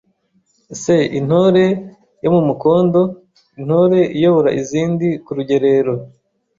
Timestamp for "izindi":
4.61-5.07